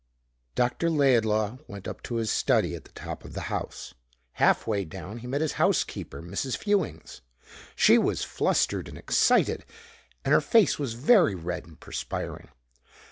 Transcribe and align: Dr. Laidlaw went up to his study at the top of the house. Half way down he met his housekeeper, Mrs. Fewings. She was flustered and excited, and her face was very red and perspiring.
Dr. 0.55 0.89
Laidlaw 0.89 1.59
went 1.67 1.87
up 1.87 2.01
to 2.09 2.15
his 2.15 2.31
study 2.31 2.73
at 2.73 2.85
the 2.85 2.91
top 2.93 3.23
of 3.23 3.33
the 3.35 3.53
house. 3.53 3.93
Half 4.31 4.65
way 4.65 4.83
down 4.83 5.19
he 5.19 5.27
met 5.27 5.41
his 5.41 5.51
housekeeper, 5.61 6.23
Mrs. 6.23 6.57
Fewings. 6.57 7.21
She 7.75 7.99
was 7.99 8.23
flustered 8.23 8.87
and 8.87 8.97
excited, 8.97 9.63
and 10.25 10.33
her 10.33 10.41
face 10.41 10.79
was 10.79 10.95
very 10.95 11.35
red 11.35 11.67
and 11.67 11.79
perspiring. 11.79 12.47